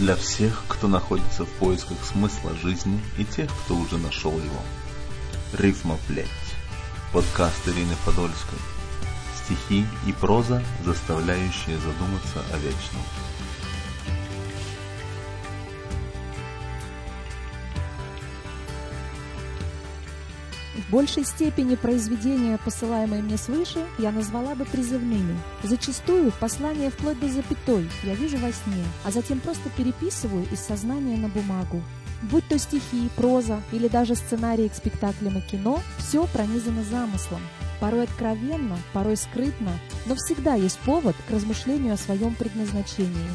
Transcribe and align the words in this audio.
для 0.00 0.16
всех, 0.16 0.64
кто 0.66 0.88
находится 0.88 1.44
в 1.44 1.50
поисках 1.58 1.98
смысла 2.06 2.56
жизни 2.56 2.98
и 3.18 3.24
тех, 3.24 3.50
кто 3.64 3.76
уже 3.76 3.98
нашел 3.98 4.32
его. 4.32 4.62
Рифма 5.52 5.98
плеть. 6.08 6.26
Подкаст 7.12 7.68
Ирины 7.68 7.94
Подольской. 8.06 8.58
Стихи 9.44 9.84
и 10.06 10.12
проза, 10.14 10.64
заставляющие 10.86 11.76
задуматься 11.76 12.42
о 12.50 12.56
вечном. 12.56 13.02
В 20.80 20.90
большей 20.90 21.24
степени 21.24 21.74
произведения, 21.74 22.58
посылаемые 22.64 23.22
мне 23.22 23.36
свыше, 23.36 23.84
я 23.98 24.10
назвала 24.12 24.54
бы 24.54 24.64
призывными. 24.64 25.36
Зачастую 25.62 26.32
послание 26.40 26.90
вплоть 26.90 27.20
до 27.20 27.28
запятой 27.28 27.88
я 28.02 28.14
вижу 28.14 28.38
во 28.38 28.50
сне, 28.50 28.84
а 29.04 29.10
затем 29.10 29.40
просто 29.40 29.68
переписываю 29.76 30.46
из 30.50 30.60
сознания 30.60 31.16
на 31.16 31.28
бумагу. 31.28 31.82
Будь 32.22 32.46
то 32.48 32.58
стихи, 32.58 33.10
проза 33.16 33.62
или 33.72 33.88
даже 33.88 34.14
сценарии 34.14 34.68
к 34.68 34.74
спектаклям 34.74 35.38
и 35.38 35.40
кино, 35.42 35.80
все 35.98 36.26
пронизано 36.26 36.82
замыслом. 36.82 37.40
Порой 37.78 38.04
откровенно, 38.04 38.78
порой 38.92 39.16
скрытно, 39.16 39.72
но 40.06 40.14
всегда 40.14 40.54
есть 40.54 40.78
повод 40.80 41.16
к 41.28 41.30
размышлению 41.30 41.94
о 41.94 41.98
своем 41.98 42.34
предназначении. 42.34 43.30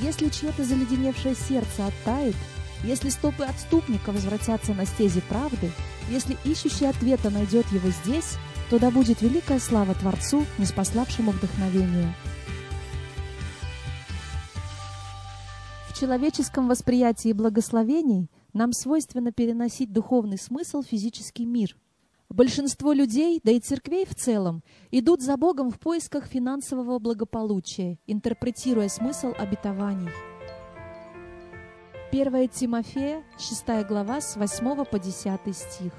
Если 0.00 0.28
чье-то 0.28 0.64
заледеневшее 0.64 1.34
сердце 1.34 1.86
оттает, 1.86 2.36
если 2.84 3.08
стопы 3.10 3.44
отступника 3.44 4.12
возвратятся 4.12 4.74
на 4.74 4.86
стези 4.86 5.20
правды, 5.20 5.70
если 6.10 6.36
ищущий 6.44 6.86
ответа 6.86 7.30
найдет 7.30 7.66
его 7.72 7.88
здесь, 7.90 8.36
то 8.70 8.78
да 8.78 8.90
будет 8.90 9.22
великая 9.22 9.58
слава 9.58 9.94
Творцу, 9.94 10.44
неспославшему 10.58 11.32
вдохновение. 11.32 12.14
В 15.88 15.98
человеческом 15.98 16.68
восприятии 16.68 17.32
благословений 17.32 18.30
нам 18.52 18.72
свойственно 18.72 19.32
переносить 19.32 19.92
духовный 19.92 20.38
смысл 20.38 20.82
в 20.82 20.86
физический 20.86 21.44
мир. 21.44 21.76
Большинство 22.28 22.92
людей, 22.92 23.40
да 23.42 23.52
и 23.52 23.58
церквей 23.58 24.04
в 24.06 24.14
целом, 24.14 24.62
идут 24.90 25.22
за 25.22 25.36
Богом 25.36 25.70
в 25.70 25.80
поисках 25.80 26.26
финансового 26.26 26.98
благополучия, 26.98 27.98
интерпретируя 28.06 28.88
смысл 28.88 29.32
обетований. 29.38 30.10
1 32.10 32.48
Тимофея, 32.48 33.22
6 33.38 33.86
глава, 33.86 34.22
с 34.22 34.36
8 34.36 34.86
по 34.86 34.98
10 34.98 35.54
стих. 35.54 35.92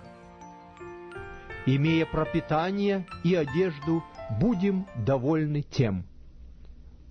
«Имея 1.67 2.07
пропитание 2.07 3.05
и 3.23 3.35
одежду, 3.35 4.03
будем 4.41 4.87
довольны 4.95 5.61
тем, 5.61 6.05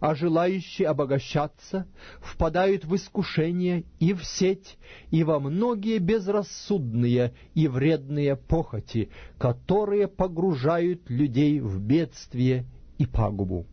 а 0.00 0.16
желающие 0.16 0.88
обогащаться 0.88 1.86
впадают 2.20 2.86
в 2.86 2.96
искушение 2.96 3.84
и 4.00 4.14
в 4.14 4.24
сеть, 4.24 4.78
и 5.12 5.22
во 5.22 5.38
многие 5.38 5.98
безрассудные 5.98 7.34
и 7.54 7.68
вредные 7.68 8.34
похоти, 8.34 9.10
которые 9.38 10.08
погружают 10.08 11.08
людей 11.08 11.60
в 11.60 11.78
бедствие 11.78 12.64
и 12.98 13.06
пагубу. 13.06 13.64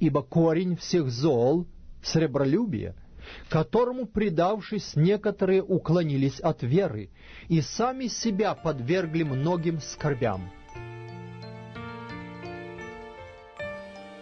Ибо 0.00 0.22
корень 0.22 0.76
всех 0.76 1.10
зол— 1.10 1.66
сребролюбие— 2.02 2.94
которому, 3.48 4.06
предавшись, 4.06 4.96
некоторые 4.96 5.62
уклонились 5.62 6.40
от 6.40 6.62
веры 6.62 7.10
и 7.48 7.60
сами 7.60 8.06
себя 8.06 8.54
подвергли 8.54 9.22
многим 9.22 9.80
скорбям. 9.80 10.50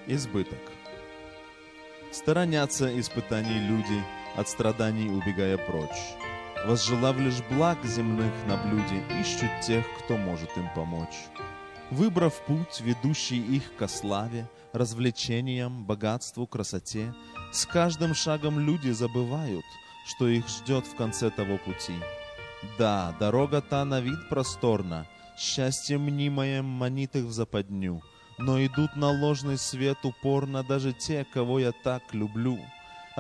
Избыток. 0.07 0.59
Сторонятся 2.11 2.99
испытаний 2.99 3.61
люди, 3.69 4.03
от 4.37 4.49
страданий 4.49 5.09
убегая 5.09 5.57
прочь. 5.57 6.17
Возжелав 6.67 7.19
лишь 7.19 7.43
благ 7.51 7.79
земных 7.85 8.33
на 8.47 8.57
блюде, 8.57 9.03
ищут 9.21 9.51
тех, 9.67 9.85
кто 9.99 10.17
может 10.17 10.51
им 10.57 10.69
помочь. 10.75 11.29
Выбрав 11.91 12.41
путь, 12.47 12.81
ведущий 12.81 13.41
их 13.41 13.75
ко 13.77 13.89
славе, 13.89 14.49
развлечениям, 14.73 15.85
богатству, 15.85 16.47
красоте, 16.47 17.13
с 17.53 17.67
каждым 17.67 18.15
шагом 18.15 18.61
люди 18.61 18.91
забывают, 18.91 19.65
что 20.07 20.29
их 20.29 20.49
ждет 20.49 20.87
в 20.87 20.95
конце 20.95 21.31
того 21.31 21.59
пути. 21.59 21.95
Да, 22.79 23.17
дорога 23.19 23.61
та 23.61 23.85
на 23.85 24.01
вид 24.01 24.29
просторна, 24.29 25.09
счастье 25.37 25.99
мнимое 25.99 26.63
манит 26.63 27.17
их 27.17 27.25
в 27.25 27.33
западню, 27.33 28.03
но 28.39 28.65
идут 28.65 28.95
на 28.95 29.11
ложный 29.11 29.59
свет 29.59 29.99
упорно 30.05 30.63
даже 30.63 30.93
те, 30.93 31.27
кого 31.33 31.59
я 31.59 31.73
так 31.73 32.15
люблю. 32.15 32.61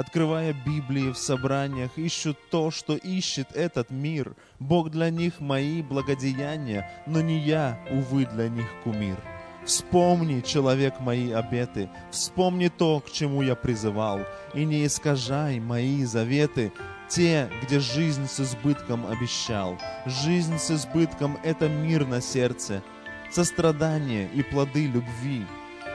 Открывая 0.00 0.54
Библии 0.54 1.12
в 1.12 1.18
собраниях, 1.18 1.98
ищут 1.98 2.38
то, 2.48 2.70
что 2.70 2.96
ищет 2.96 3.54
этот 3.54 3.90
мир. 3.90 4.34
Бог 4.58 4.88
для 4.88 5.10
них 5.10 5.40
мои 5.40 5.82
благодеяния, 5.82 6.90
но 7.06 7.20
не 7.20 7.38
я, 7.38 7.78
увы, 7.90 8.24
для 8.24 8.48
них 8.48 8.64
кумир. 8.82 9.18
Вспомни, 9.66 10.40
человек, 10.40 11.00
мои 11.00 11.32
обеты, 11.32 11.90
вспомни 12.10 12.68
то, 12.68 13.00
к 13.00 13.12
чему 13.12 13.42
я 13.42 13.54
призывал, 13.54 14.20
и 14.54 14.64
не 14.64 14.86
искажай 14.86 15.60
мои 15.60 16.02
заветы, 16.04 16.72
те, 17.10 17.50
где 17.62 17.78
жизнь 17.78 18.26
с 18.26 18.40
избытком 18.40 19.06
обещал. 19.06 19.76
Жизнь 20.06 20.56
с 20.56 20.70
избытком— 20.70 21.38
это 21.44 21.68
мир 21.68 22.06
на 22.06 22.22
сердце, 22.22 22.82
сострадание 23.30 24.30
и 24.32 24.42
плоды 24.42 24.86
любви. 24.86 25.44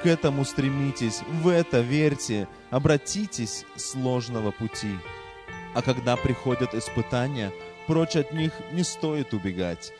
К 0.04 0.08
этому 0.08 0.46
стремитесь, 0.46 1.22
в 1.42 1.48
это 1.48 1.80
верьте, 1.80 2.48
обратитесь 2.70 3.66
с 3.76 3.96
ложного 3.96 4.52
пути. 4.52 4.92
А 5.74 5.82
когда 5.82 6.16
приходят 6.16 6.74
испытания, 6.74 7.52
прочь 7.88 8.16
от 8.16 8.32
них 8.32 8.52
не 8.72 8.84
стоит 8.84 9.34
убегать. 9.34 9.94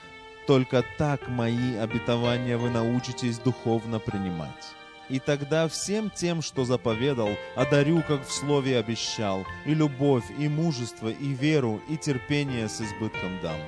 Только 0.48 0.84
так 0.98 1.28
мои 1.28 1.76
обетования 1.76 2.58
вы 2.58 2.70
научитесь 2.70 3.40
духовно 3.40 4.00
принимать. 4.00 4.76
И 5.10 5.20
тогда 5.20 5.68
всем 5.68 6.10
тем, 6.10 6.42
что 6.42 6.66
заповедал, 6.66 7.30
одарю, 7.56 8.04
как 8.08 8.28
в 8.28 8.32
слове 8.32 8.78
обещал, 8.78 9.46
и 9.66 9.74
любовь, 9.74 10.26
и 10.38 10.48
мужество, 10.48 11.10
и 11.10 11.34
веру, 11.34 11.82
и 11.90 11.98
терпение 11.98 12.68
с 12.70 12.82
избытком 12.82 13.40
дам. 13.42 13.60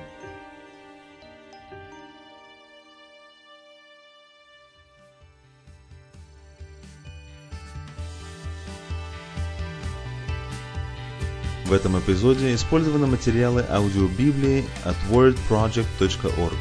В 11.68 11.72
этом 11.74 11.98
эпизоде 11.98 12.54
использованы 12.54 13.06
материалы 13.06 13.62
аудиобиблии 13.68 14.64
от 14.84 14.96
wordproject.org. 15.10 16.56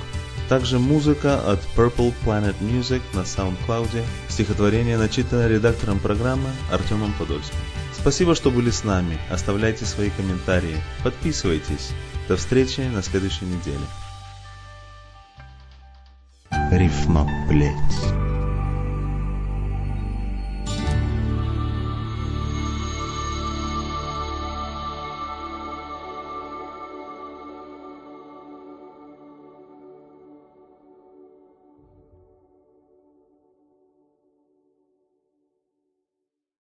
Также 0.50 0.80
музыка 0.80 1.40
от 1.50 1.60
Purple 1.78 2.14
Planet 2.26 2.56
Music 2.60 3.02
на 3.14 3.22
SoundCloud. 3.22 4.04
Стихотворение 4.28 4.98
начитано 4.98 5.48
редактором 5.48 6.00
программы 6.00 6.50
Артемом 6.70 7.14
Подольским. 7.14 7.56
Спасибо, 7.94 8.36
что 8.36 8.52
были 8.52 8.70
с 8.70 8.84
нами. 8.84 9.18
Оставляйте 9.30 9.86
свои 9.86 10.10
комментарии. 10.10 10.76
Подписывайтесь. 11.06 11.92
До 12.28 12.36
встречи 12.36 12.82
на 12.82 13.02
следующей 13.02 13.46
неделе. 13.46 13.86
Рифма 16.70 17.30
плеть. 17.48 18.27